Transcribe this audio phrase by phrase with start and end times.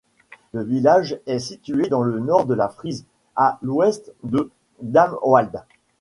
[0.53, 3.05] Le village est situé dans le nord de la Frise,
[3.35, 4.49] à l'ouest de
[4.81, 5.63] Damwâld.